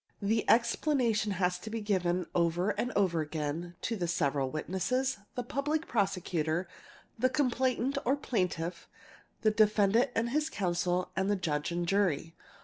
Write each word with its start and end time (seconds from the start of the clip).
The 0.19 0.49
explanation 0.49 1.33
has 1.33 1.59
to 1.59 1.69
be 1.69 1.79
given 1.79 2.25
over 2.33 2.71
and 2.71 2.91
over 2.95 3.21
again; 3.21 3.75
to 3.83 3.95
the 3.95 4.07
several 4.07 4.49
witnesses, 4.49 5.19
the 5.35 5.43
Public 5.43 5.87
Prosecutor, 5.87 6.67
the 7.19 7.29
complainant 7.29 7.99
or 8.03 8.15
Plaintiff, 8.15 8.89
the 9.41 9.51
defendant 9.51 10.09
and 10.15 10.31
his 10.31 10.49
counsel, 10.49 11.11
and 11.15 11.29
the 11.29 11.35
Judge 11.35 11.71
and 11.71 11.85
jury. 11.87 12.33